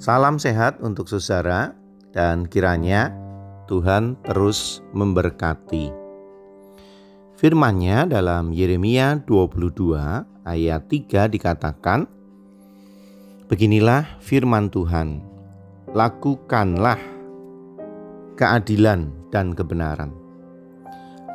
[0.00, 1.76] Salam sehat untuk saudara
[2.16, 3.12] dan kiranya
[3.68, 5.92] Tuhan terus memberkati.
[7.36, 12.08] Firman-Nya dalam Yeremia 22 ayat 3 dikatakan,
[13.46, 15.20] Beginilah firman Tuhan,
[15.92, 16.98] lakukanlah
[18.40, 20.16] keadilan dan kebenaran.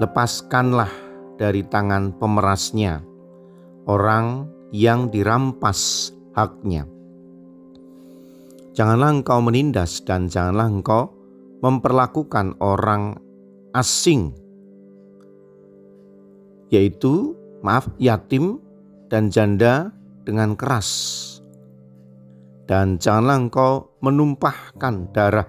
[0.01, 0.91] Lepaskanlah
[1.37, 3.05] dari tangan pemerasnya
[3.85, 6.89] orang yang dirampas haknya
[8.75, 11.07] Janganlah engkau menindas dan janganlah engkau
[11.63, 13.15] memperlakukan orang
[13.71, 14.35] asing,
[16.67, 18.59] yaitu maaf, yatim
[19.07, 19.95] dan janda
[20.27, 21.23] dengan keras.
[22.67, 25.47] Dan janganlah engkau menumpahkan darah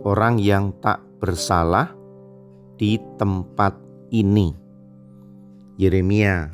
[0.00, 1.92] orang yang tak bersalah
[2.80, 3.76] di tempat
[4.08, 4.56] ini.
[5.76, 6.48] Yeremia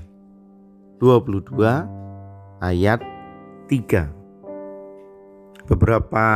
[0.98, 1.54] 22
[2.58, 2.98] ayat
[3.70, 4.18] 3
[5.70, 6.26] Beberapa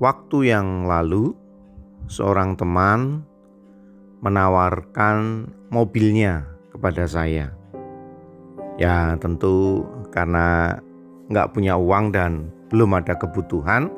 [0.00, 1.36] waktu yang lalu,
[2.08, 3.26] seorang teman
[4.24, 7.52] menawarkan mobilnya kepada saya.
[8.80, 9.84] Ya, tentu
[10.14, 10.78] karena
[11.28, 13.92] nggak punya uang dan belum ada kebutuhan,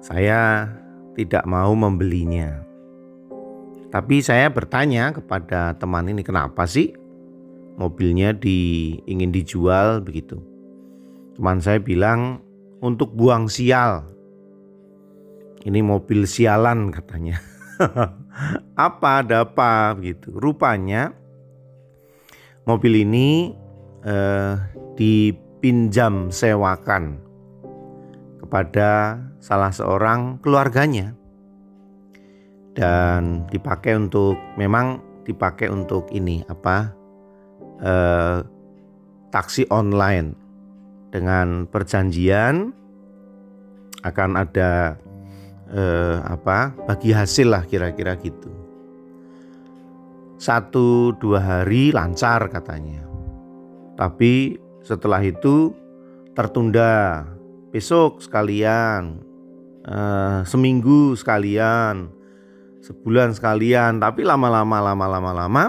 [0.00, 0.70] saya
[1.12, 2.62] tidak mau membelinya.
[3.90, 6.94] Tapi saya bertanya kepada teman ini, kenapa sih
[7.78, 10.40] mobilnya di, ingin dijual begitu?
[11.36, 12.42] Teman saya bilang,
[12.80, 14.08] untuk buang sial.
[15.60, 17.36] Ini mobil sialan katanya.
[18.88, 20.32] apa ada apa begitu.
[20.32, 21.12] Rupanya
[22.64, 23.52] mobil ini
[24.04, 24.54] eh,
[24.96, 27.20] dipinjam sewakan
[28.40, 31.16] kepada salah seorang keluarganya
[32.72, 36.96] dan dipakai untuk memang dipakai untuk ini apa
[37.80, 38.38] eh,
[39.32, 40.36] taksi online.
[41.10, 42.70] Dengan perjanjian
[44.06, 44.94] akan ada
[45.74, 48.46] eh, apa bagi hasil lah kira-kira gitu.
[50.38, 53.02] Satu dua hari lancar katanya.
[53.98, 55.74] Tapi setelah itu
[56.32, 57.26] tertunda.
[57.70, 59.22] Besok sekalian
[59.86, 62.10] eh, seminggu sekalian
[62.86, 63.98] sebulan sekalian.
[63.98, 65.64] Tapi lama-lama lama-lama lama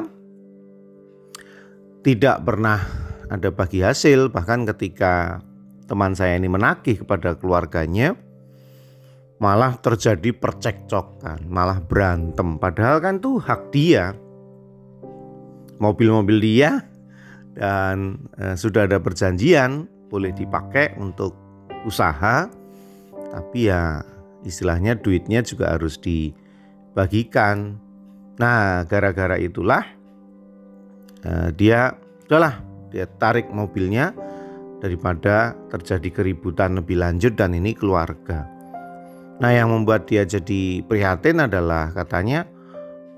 [2.01, 2.81] tidak pernah
[3.29, 5.39] ada bagi hasil bahkan ketika
[5.85, 8.17] teman saya ini menagih kepada keluarganya
[9.41, 14.13] malah terjadi percekcokan, malah berantem padahal kan tuh hak dia.
[15.81, 16.85] Mobil-mobil dia
[17.57, 21.33] dan e, sudah ada perjanjian boleh dipakai untuk
[21.89, 22.45] usaha
[23.33, 24.05] tapi ya
[24.45, 27.81] istilahnya duitnya juga harus dibagikan.
[28.37, 29.81] Nah, gara-gara itulah
[31.25, 31.95] e, dia
[32.27, 32.61] udahlah
[32.91, 34.11] dia tarik mobilnya
[34.81, 38.49] daripada terjadi keributan lebih lanjut dan ini keluarga.
[39.41, 42.45] Nah, yang membuat dia jadi prihatin adalah katanya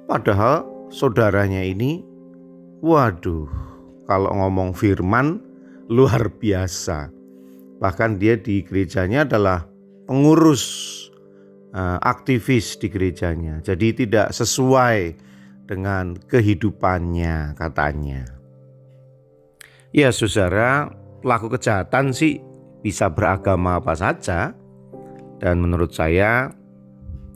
[0.07, 2.03] padahal saudaranya ini
[2.83, 3.47] waduh,
[4.07, 5.39] kalau ngomong firman
[5.87, 7.11] luar biasa.
[7.79, 9.67] Bahkan dia di gerejanya adalah
[10.07, 10.63] pengurus
[11.75, 13.59] uh, aktivis di gerejanya.
[13.59, 15.15] Jadi tidak sesuai
[15.73, 18.29] dengan kehidupannya katanya.
[19.89, 20.93] Ya saudara,
[21.25, 22.37] pelaku kejahatan sih
[22.85, 24.53] bisa beragama apa saja.
[25.41, 26.53] Dan menurut saya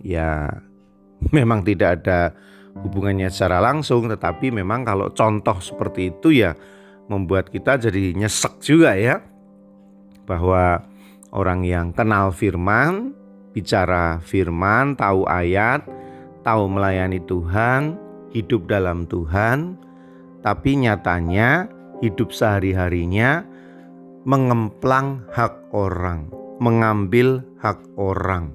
[0.05, 0.45] ya
[1.35, 2.37] memang tidak ada
[2.77, 4.05] hubungannya secara langsung.
[4.05, 6.53] Tetapi memang kalau contoh seperti itu ya
[7.09, 9.17] membuat kita jadi nyesek juga ya.
[10.29, 10.85] Bahwa
[11.33, 13.17] orang yang kenal firman,
[13.53, 15.85] bicara firman, tahu ayat,
[16.47, 19.79] tahu melayani Tuhan, hidup dalam Tuhan,
[20.43, 21.67] tapi nyatanya
[22.03, 23.43] hidup sehari-harinya
[24.27, 26.27] mengemplang hak orang,
[26.59, 28.51] mengambil hak orang.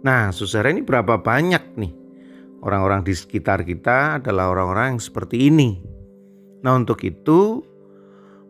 [0.00, 1.92] Nah, saudara ini berapa banyak nih
[2.64, 5.82] orang-orang di sekitar kita adalah orang-orang yang seperti ini.
[6.64, 7.64] Nah, untuk itu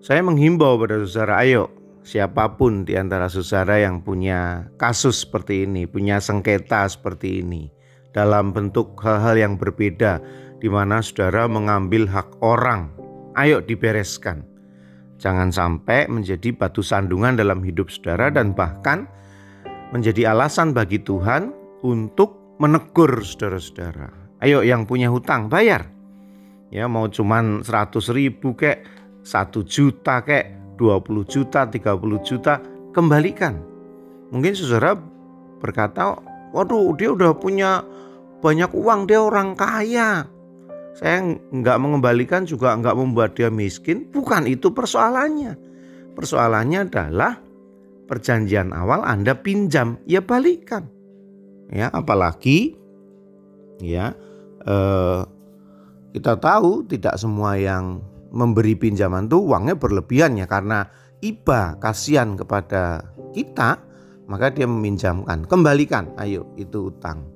[0.03, 1.71] saya menghimbau pada saudara, ayo
[2.05, 7.71] siapa pun di antara saudara yang punya kasus seperti ini, punya sengketa seperti ini
[8.11, 10.19] dalam bentuk hal-hal yang berbeda
[10.61, 13.01] di mana saudara mengambil hak orang
[13.39, 14.43] Ayo dibereskan.
[15.21, 19.07] Jangan sampai menjadi batu sandungan dalam hidup saudara dan bahkan
[19.95, 21.53] menjadi alasan bagi Tuhan
[21.85, 24.11] untuk menegur saudara-saudara.
[24.43, 25.87] Ayo yang punya hutang bayar.
[26.73, 28.83] Ya mau cuman 100 ribu kek,
[29.23, 32.55] 1 juta kek, 20 juta, 30 juta,
[32.91, 33.61] kembalikan.
[34.33, 34.97] Mungkin saudara
[35.61, 36.19] berkata,
[36.51, 37.85] waduh dia udah punya
[38.41, 40.40] banyak uang, dia orang kaya.
[41.01, 44.05] Saya nggak mengembalikan juga nggak membuat dia miskin.
[44.13, 45.57] Bukan itu persoalannya.
[46.13, 47.41] Persoalannya adalah
[48.05, 50.85] perjanjian awal Anda pinjam, ya balikan.
[51.73, 52.77] Ya, apalagi
[53.81, 54.13] ya
[54.69, 55.21] eh,
[56.13, 60.87] kita tahu tidak semua yang memberi pinjaman itu uangnya berlebihan ya karena
[61.25, 63.03] iba kasihan kepada
[63.35, 63.81] kita
[64.31, 67.27] maka dia meminjamkan kembalikan ayo itu utang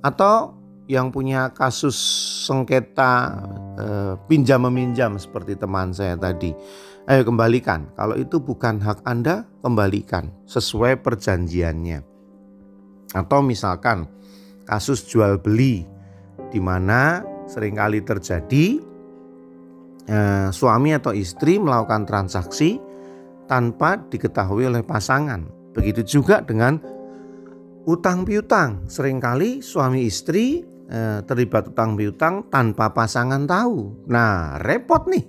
[0.00, 0.56] atau
[0.88, 1.98] yang punya kasus
[2.42, 3.12] sengketa
[3.78, 6.50] eh, pinjam meminjam seperti teman saya tadi
[7.06, 12.02] ayo kembalikan kalau itu bukan hak Anda kembalikan sesuai perjanjiannya
[13.14, 14.10] atau misalkan
[14.66, 15.86] kasus jual beli
[16.50, 18.66] di mana sering kali terjadi
[20.10, 22.80] eh, suami atau istri melakukan transaksi
[23.46, 25.44] tanpa diketahui oleh pasangan.
[25.76, 26.80] Begitu juga dengan
[27.84, 28.88] utang piutang.
[28.88, 34.04] Seringkali suami istri eh, terlibat utang piutang tanpa pasangan tahu.
[34.12, 35.24] Nah, repot nih.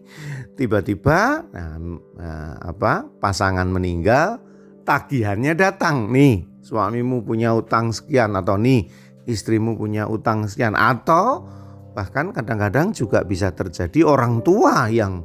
[0.59, 1.79] Tiba-tiba nah,
[2.19, 3.07] eh, apa?
[3.23, 4.43] Pasangan meninggal,
[4.83, 6.43] tagihannya datang nih.
[6.63, 8.87] Suamimu punya utang sekian atau nih
[9.23, 11.47] istrimu punya utang sekian atau
[11.93, 15.21] Bahkan kadang-kadang juga bisa terjadi orang tua yang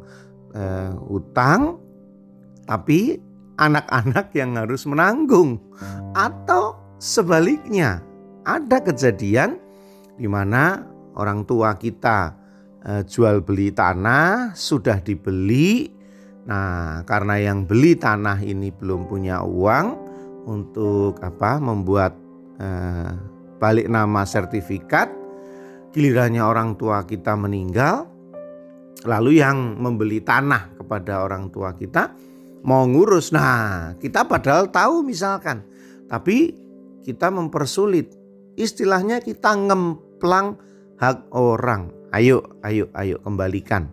[0.53, 1.81] uh, utang
[2.69, 3.17] tapi
[3.57, 5.57] anak-anak yang harus menanggung
[6.13, 8.05] atau sebaliknya
[8.45, 9.57] ada kejadian
[10.19, 10.83] di mana
[11.15, 12.35] orang tua kita
[12.83, 15.95] uh, jual beli tanah sudah dibeli
[16.49, 19.87] nah karena yang beli tanah ini belum punya uang
[20.49, 22.17] untuk apa membuat
[22.59, 23.13] uh,
[23.61, 25.19] balik nama sertifikat
[25.93, 28.07] gilirannya orang tua kita meninggal,
[29.03, 32.13] lalu yang membeli tanah kepada orang tua kita
[32.65, 33.33] mau ngurus.
[33.33, 35.65] Nah, kita padahal tahu misalkan,
[36.07, 36.55] tapi
[37.05, 38.15] kita mempersulit.
[38.59, 39.55] Istilahnya kita
[40.19, 40.59] ngemplang
[40.99, 41.95] hak orang.
[42.11, 43.87] Ayo, ayo, ayo kembalikan.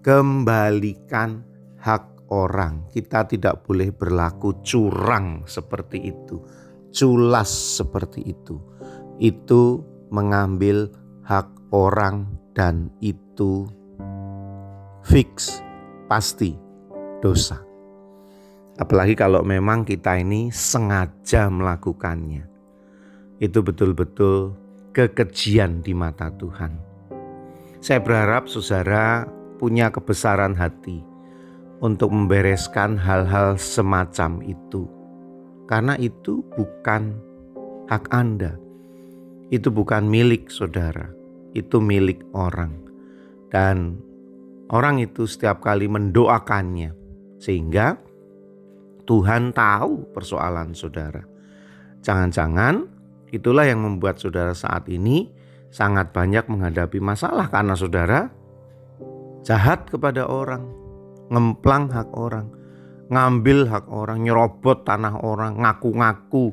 [0.00, 1.44] Kembalikan
[1.84, 2.88] hak orang.
[2.88, 6.40] Kita tidak boleh berlaku curang seperti itu.
[6.88, 8.56] Culas seperti itu.
[9.20, 10.88] Itu mengambil
[11.28, 12.24] hak orang
[12.56, 13.68] dan itu
[15.04, 15.60] fix
[16.08, 16.56] pasti
[17.20, 17.60] dosa.
[18.80, 22.48] Apalagi kalau memang kita ini sengaja melakukannya.
[23.42, 26.72] Itu betul-betul kekejian di mata Tuhan.
[27.78, 31.02] Saya berharap saudara punya kebesaran hati
[31.78, 34.90] untuk membereskan hal-hal semacam itu.
[35.68, 37.14] Karena itu bukan
[37.86, 38.58] hak Anda
[39.48, 41.08] itu bukan milik saudara,
[41.56, 42.72] itu milik orang.
[43.48, 43.96] Dan
[44.68, 46.92] orang itu setiap kali mendoakannya,
[47.40, 47.96] sehingga
[49.08, 51.24] Tuhan tahu persoalan saudara.
[52.04, 52.97] Jangan-jangan
[53.34, 55.28] itulah yang membuat saudara saat ini
[55.68, 58.32] sangat banyak menghadapi masalah karena saudara
[59.44, 60.64] jahat kepada orang,
[61.32, 62.52] ngemplang hak orang,
[63.08, 66.52] ngambil hak orang, nyerobot tanah orang, ngaku-ngaku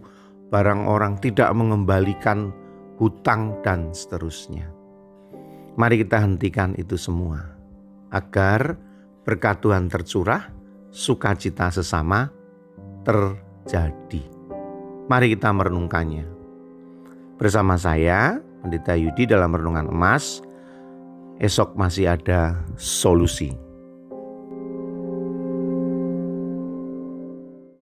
[0.51, 2.56] barang orang, tidak mengembalikan
[2.95, 4.71] hutang, dan seterusnya.
[5.75, 7.44] Mari kita hentikan itu semua
[8.16, 8.80] agar
[9.28, 10.48] berkat Tuhan tercurah,
[10.88, 12.31] sukacita sesama
[13.04, 14.24] terjadi.
[15.12, 16.35] Mari kita merenungkannya.
[17.36, 20.40] Bersama saya, Pendeta Yudi dalam Renungan Emas,
[21.44, 23.65] esok masih ada solusi.